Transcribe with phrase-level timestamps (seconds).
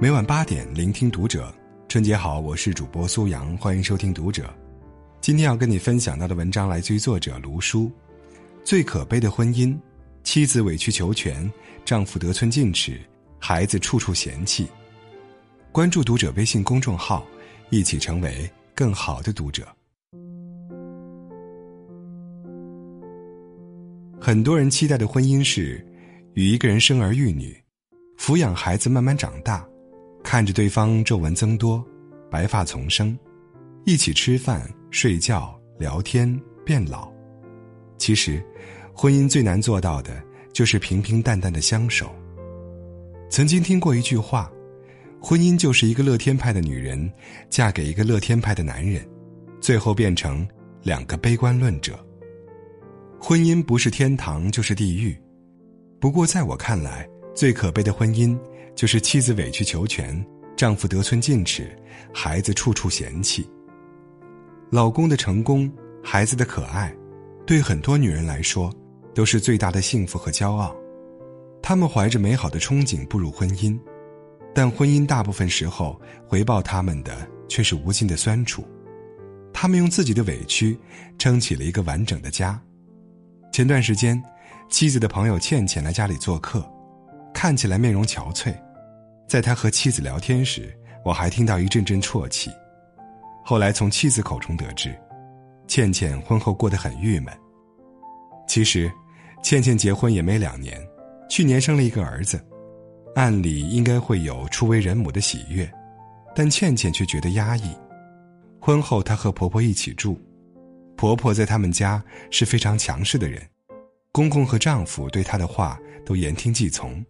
[0.00, 1.52] 每晚八点，聆听读者。
[1.88, 4.48] 春节好，我是主播苏阳，欢迎收听读者。
[5.20, 7.90] 今天要跟你分享到的文章来自于作者卢书。
[8.62, 9.76] 最可悲的婚姻，
[10.22, 11.50] 妻子委曲求全，
[11.84, 13.00] 丈夫得寸进尺，
[13.40, 14.68] 孩子处处嫌弃。
[15.72, 17.26] 关注读者微信公众号，
[17.70, 19.66] 一起成为更好的读者。
[24.20, 25.84] 很多人期待的婚姻是，
[26.34, 27.60] 与一个人生儿育女，
[28.16, 29.66] 抚养孩子慢慢长大，
[30.28, 31.82] 看着对方皱纹增多，
[32.30, 33.18] 白发丛生，
[33.86, 37.10] 一起吃饭、睡觉、聊天、变老。
[37.96, 38.44] 其实，
[38.92, 40.22] 婚姻最难做到的
[40.52, 42.14] 就是平平淡淡的相守。
[43.30, 44.52] 曾经听过一句话
[45.18, 47.10] ：“婚姻就是一个乐天派的女人
[47.48, 49.02] 嫁给一个乐天派的男人，
[49.62, 50.46] 最后变成
[50.82, 51.98] 两个悲观论者。”
[53.18, 55.18] 婚姻不是天堂就是地狱，
[55.98, 58.36] 不过在我看来，最可悲的婚姻
[58.74, 61.70] 就是妻子委曲求全，丈夫得寸进尺，
[62.12, 63.48] 孩子处处嫌弃。
[64.72, 65.72] 老公的成功，
[66.02, 66.92] 孩子的可爱，
[67.46, 68.74] 对很多女人来说
[69.14, 70.74] 都是最大的幸福和骄傲。
[71.62, 73.78] 她们怀着美好的憧憬步入婚姻，
[74.52, 78.66] 但婚姻大部分时候回报他们的却是无尽的酸楚。
[79.52, 80.76] 他们用自己的委屈
[81.18, 82.60] 撑起了一个完整的家。
[83.52, 84.20] 前段时间，
[84.68, 86.68] 妻子的朋友倩倩来家里做客，
[87.38, 88.52] 看起来面容憔悴。
[89.28, 92.50] 在他和妻子聊天时，我还听到一阵阵啜泣。
[93.44, 94.92] 后来从妻子口中得知，
[95.68, 97.32] 倩倩婚后过得很郁闷。
[98.48, 98.90] 其实，
[99.40, 100.84] 倩倩结婚也没两年，
[101.30, 102.44] 去年生了一个儿子，
[103.14, 105.70] 按理应该会有初为人母的喜悦，
[106.34, 107.72] 但倩倩却觉得压抑。
[108.60, 110.20] 婚后，她和婆婆一起住。
[110.96, 112.02] 婆婆在他们家
[112.32, 113.40] 是非常强势的人，
[114.10, 117.00] 公公和丈夫对她的话都言听计从，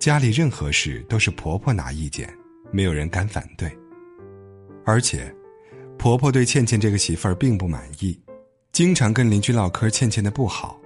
[0.00, 2.26] 家里任何事都是婆婆拿意见，
[2.72, 3.70] 没有人敢反对。
[4.86, 5.30] 而且，
[5.98, 8.18] 婆婆对倩倩这个媳妇儿并不满意，
[8.72, 10.80] 经常跟邻居唠嗑倩倩的不好，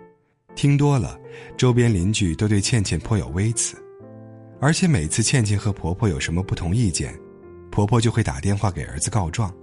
[0.56, 1.16] 听多了，
[1.56, 3.77] 周边邻居都对倩倩颇有微词，
[4.61, 7.17] 而且每次倩倩和婆婆有什么不同意见，
[7.71, 9.55] 婆婆就会打电话给儿子告状。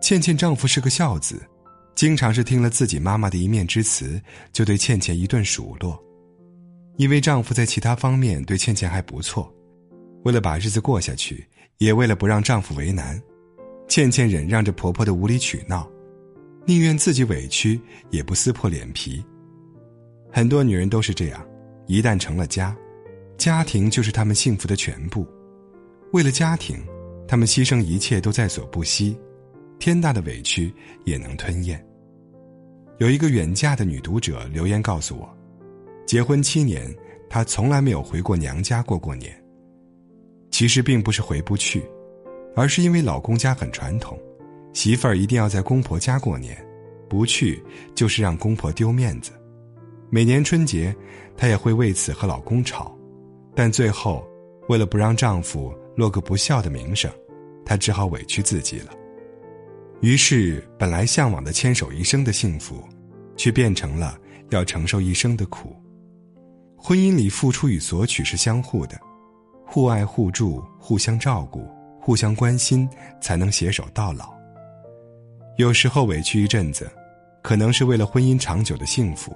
[0.00, 1.42] 倩倩丈夫是个孝子。
[1.96, 4.22] 经常是听了自己妈妈的一面之词，
[4.52, 6.00] 就对倩倩一顿数落。
[6.96, 9.52] 因为丈夫在其他方面对倩倩还不错，
[10.24, 11.46] 为了把日子过下去，
[11.78, 13.20] 也为了不让丈夫为难，
[13.88, 15.90] 倩倩忍让着婆婆的无理取闹，
[16.66, 17.80] 宁愿自己委屈
[18.10, 19.24] 也不撕破脸皮。
[20.30, 21.46] 很多女人都是这样，
[21.86, 22.76] 一旦成了家，
[23.36, 25.26] 家庭就是她们幸福的全部。
[26.12, 26.76] 为了家庭，
[27.26, 29.18] 她们牺牲一切都在所不惜。
[29.78, 30.72] 天大的委屈
[31.04, 31.84] 也能吞咽。
[32.98, 35.36] 有一个远嫁的女读者留言告诉我，
[36.12, 36.94] 结婚七年，
[37.26, 39.34] 她从来没有回过娘家过过年。
[40.50, 41.82] 其实并不是回不去，
[42.54, 44.20] 而是因为老公家很传统，
[44.74, 46.54] 媳妇儿一定要在公婆家过年，
[47.08, 47.64] 不去
[47.94, 49.32] 就是让公婆丢面子。
[50.10, 50.94] 每年春节，
[51.34, 52.94] 她也会为此和老公吵，
[53.54, 54.22] 但最后，
[54.68, 57.10] 为了不让丈夫落个不孝的名声，
[57.64, 58.92] 她只好委屈自己了。
[60.02, 62.84] 于是，本来向往的牵手一生的幸福，
[63.34, 64.18] 却变成了
[64.50, 65.74] 要承受一生的苦。
[66.84, 68.98] 婚姻里，付出与索取是相互的，
[69.64, 71.64] 互爱互助、互相照顾、
[72.00, 74.34] 互相关心，才能携手到老。
[75.58, 76.90] 有时候委屈一阵子，
[77.40, 79.32] 可能是为了婚姻长久的幸福，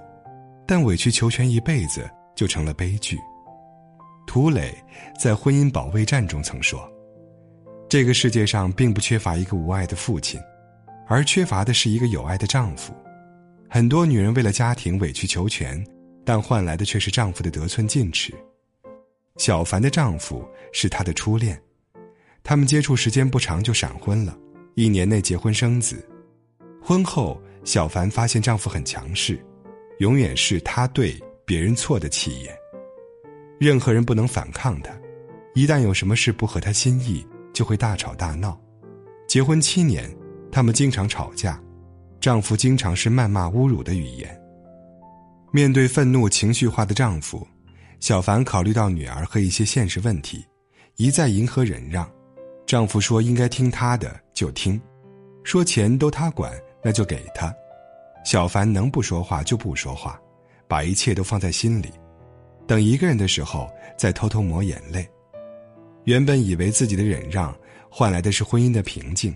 [0.67, 3.17] 但委曲求全一辈子就成了悲剧。
[4.27, 4.75] 涂磊
[5.17, 6.85] 在《婚姻保卫战》中曾说
[7.87, 10.37] ：“这个世界上并不缺乏一个无爱的父亲。”
[11.07, 12.93] 而缺乏的是一个有爱的丈夫。
[13.69, 15.81] 很多女人为了家庭委曲求全，
[16.27, 18.33] 但换来的却是丈夫的得寸进尺。
[19.37, 21.57] 小凡的丈夫是她的初恋，
[22.43, 24.37] 他们接触时间不长就闪婚了，
[24.75, 26.05] 一年内结婚生子。
[26.83, 29.39] 婚后，小凡发现丈夫很强势，
[29.99, 32.53] 永远是他对别人错的气焰。
[33.57, 34.91] 任何人不能反抗他，
[35.55, 38.59] 一旦有什么事不合他心意，就会大吵大闹。
[39.29, 40.13] 结婚七年。
[40.49, 41.61] 他们经常吵架，
[42.19, 44.46] 丈夫经常是谩骂、侮辱的语言。
[45.57, 47.47] 面对愤怒、情绪化的丈夫，
[47.99, 50.45] 小凡考虑到女儿和一些现实问题，
[50.97, 52.07] 一再迎合忍让。
[52.67, 54.79] 丈夫说应该听他的就听，
[55.43, 57.51] 说钱都他管那就给他。
[58.23, 60.21] 小凡能不说话就不说话，
[60.67, 61.91] 把一切都放在心里，
[62.67, 63.67] 等一个人的时候
[63.97, 65.09] 再偷偷抹眼泪。
[66.03, 67.51] 原本以为自己的忍让
[67.89, 69.35] 换来的是婚姻的平静。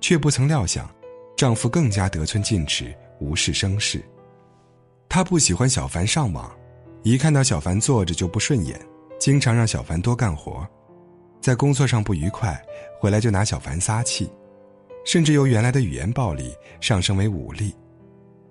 [0.00, 0.92] 却不曾料想，
[1.36, 4.04] 丈夫更加得寸进尺，无事生事。
[5.08, 6.50] 她不喜欢小凡上网，
[7.02, 8.80] 一看到小凡坐着就不顺眼，
[9.18, 10.66] 经常让小凡多干活。
[11.40, 12.60] 在工作上不愉快，
[12.98, 14.30] 回来就拿小凡撒气，
[15.04, 17.74] 甚至由原来的语言暴力上升为武力。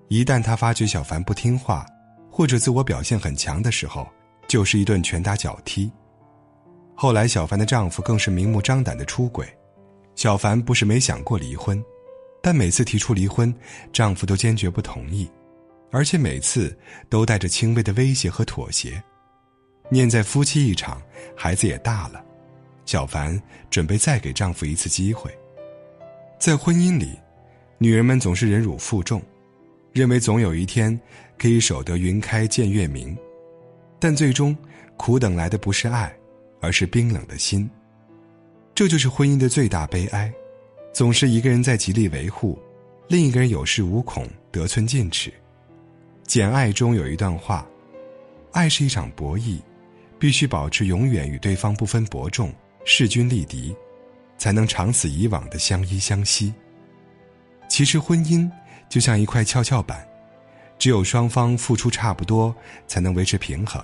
[0.07, 1.85] 一旦他发觉小凡不听话，
[2.31, 4.07] 或者自我表现很强的时候，
[4.47, 5.91] 就是一顿拳打脚踢。
[6.95, 9.45] 后来，小凡的丈夫更是明目张胆的出轨。
[10.15, 11.83] 小凡不是没想过离婚，
[12.41, 13.53] 但每次提出离婚，
[13.91, 15.29] 丈夫都坚决不同意，
[15.91, 16.77] 而且每次
[17.09, 19.01] 都带着轻微的威胁和妥协。
[19.89, 21.01] 念在夫妻一场，
[21.35, 22.23] 孩子也大了，
[22.85, 25.29] 小凡准备再给丈夫一次机会。
[26.39, 27.17] 在婚姻里，
[27.77, 29.21] 女人们总是忍辱负重，
[29.93, 30.99] 认为总有一天
[31.37, 33.17] 可以守得云开见月明，
[33.99, 34.55] 但最终
[34.97, 36.13] 苦等来的不是爱。
[36.61, 37.69] 而是冰冷的心。
[38.73, 40.33] 这就是婚姻的最大悲哀，
[40.91, 42.57] 总是一个人在极力维护，
[43.07, 45.29] 另一个人有恃无恐、得寸进尺。
[46.27, 47.65] 《简爱》中有一段话
[48.51, 49.59] ：“爱是一场博弈，
[50.17, 53.75] 必须保持永远与对方不分伯仲、势均力敌，
[54.37, 56.53] 才能长此以往的相依相惜。”
[57.69, 58.49] 其实，婚姻
[58.89, 60.05] 就像一块跷跷板，
[60.79, 62.53] 只有双方付出差不多，
[62.87, 63.83] 才能维持平衡。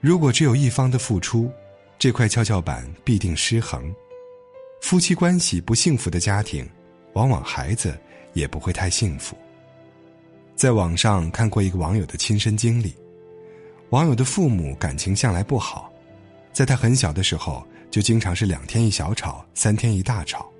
[0.00, 1.50] 如果只有一方的付出，
[1.98, 3.92] 这块跷跷板必定失衡，
[4.82, 6.68] 夫妻关系不幸福的家庭，
[7.14, 7.98] 往往孩子
[8.34, 9.36] 也不会太幸福。
[10.56, 12.94] 在网上看过一个网友的亲身经历，
[13.90, 15.92] 网友的父母感情向来不好，
[16.50, 20.50] 在他很小的时候就经常是两天一小吵，三天一大吵，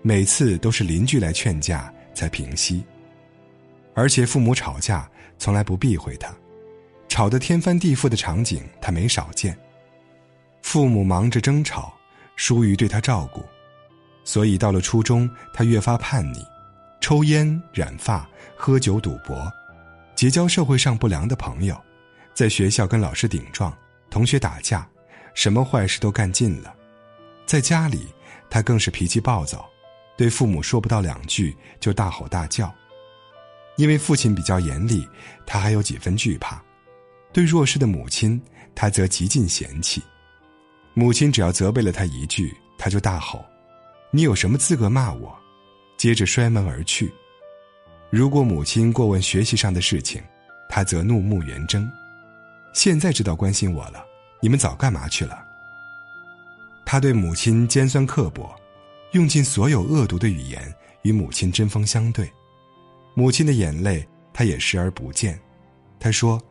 [0.00, 2.82] 每次都是邻居来劝架才平息。
[3.92, 5.06] 而且父母吵架
[5.36, 6.34] 从来不避讳他，
[7.06, 9.54] 吵得天翻地覆的场景他没少见。
[10.62, 11.92] 父母忙着争吵，
[12.36, 13.42] 疏于对他照顾，
[14.24, 16.38] 所以到了初中，他越发叛逆，
[17.02, 18.26] 抽烟、染发、
[18.56, 19.52] 喝酒、赌博，
[20.14, 21.76] 结交社会上不良的朋友，
[22.32, 23.76] 在学校跟老师顶撞，
[24.08, 24.88] 同学打架，
[25.34, 26.72] 什么坏事都干尽了。
[27.44, 28.06] 在家里，
[28.48, 29.68] 他更是脾气暴躁，
[30.16, 32.72] 对父母说不到两句就大吼大叫。
[33.76, 35.06] 因为父亲比较严厉，
[35.44, 36.62] 他还有几分惧怕，
[37.32, 38.40] 对弱势的母亲，
[38.76, 40.00] 他则极尽嫌弃。
[40.94, 43.44] 母亲只要责备了他一句，他就大吼
[44.12, 45.36] ：“你有什么资格骂我？”
[46.02, 47.14] 接着摔门而去。
[48.10, 50.20] 如果母亲过问学习上的事情，
[50.68, 51.88] 他则怒目圆睁
[52.74, 54.04] ：“现在知道关心我了，
[54.40, 55.46] 你们早干嘛去了？”
[56.84, 58.52] 他对母亲尖酸刻薄，
[59.12, 62.28] 用尽所有恶毒的语言与母亲针锋相对。
[63.14, 65.38] 母亲的眼泪，他也视而不见。
[66.00, 66.42] 他说：“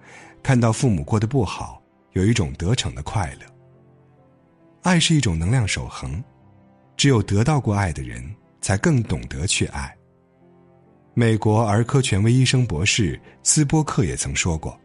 [0.42, 1.84] 看到父母过得不好，
[2.14, 3.46] 有一种得逞的快乐。”
[4.84, 6.24] 爱是一种能量守恒，
[6.96, 9.94] 只有得到过爱的人，才更懂得去爱。
[11.14, 14.80] 美国儿科权威医生博士斯波克也曾说过：“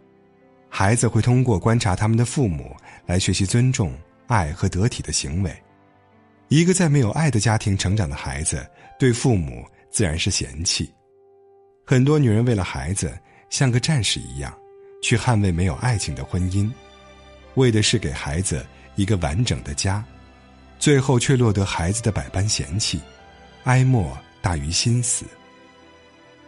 [0.68, 2.74] 孩子会通过观察他们的父母
[3.06, 3.96] 来学习尊重、
[4.26, 5.54] 爱和得体的行为。
[6.48, 8.68] 一个在没有爱的家庭成长的孩子，
[8.98, 10.92] 对父母自然是嫌弃。
[11.84, 13.16] 很多女人为了孩子，
[13.50, 14.52] 像个战士一样，
[15.02, 16.68] 去捍卫没有爱情的婚姻，
[17.54, 20.02] 为的是给孩子。”一个完整的家，
[20.78, 22.98] 最后却落得孩子的百般嫌弃，
[23.66, 25.24] 哀莫大于心死。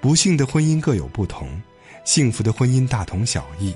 [0.01, 1.51] 不幸的婚姻各有不同，
[2.05, 3.75] 幸福的婚姻大同小异。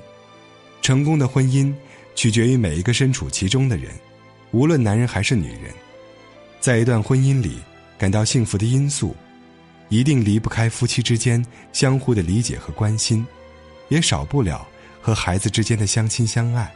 [0.81, 1.75] 成功的婚姻
[2.15, 3.93] 取决于每一个身处其中的人，
[4.53, 5.75] 无论男人还是女人。
[6.61, 7.59] 在一段婚姻里
[7.99, 9.15] 感到幸福的因素，
[9.89, 13.27] 一定离不开夫妻之间相互的理解和关心，
[13.89, 14.65] 也少不了
[15.01, 16.73] 和孩子之间的相亲相爱。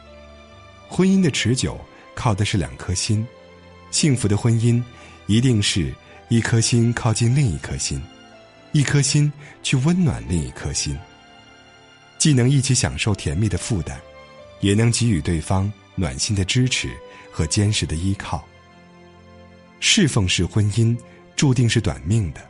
[0.89, 1.79] 婚姻的持久
[2.13, 3.25] 靠的是两颗心，
[3.89, 4.83] 幸福的婚姻
[5.27, 5.93] 一定是
[6.29, 8.01] 一颗心靠近另一颗心，
[8.73, 9.31] 一颗心
[9.63, 10.97] 去温暖另一颗心，
[12.17, 13.97] 既能一起享受甜蜜的负担，
[14.59, 16.91] 也能给予对方暖心的支持
[17.31, 18.43] 和坚实的依靠。
[19.79, 20.97] 侍奉式婚姻
[21.37, 22.41] 注定是短命的，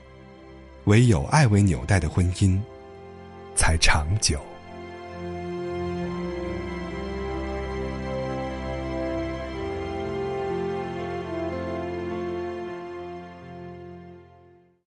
[0.85, 2.59] 唯有爱为纽带的婚姻
[3.55, 4.41] 才长久。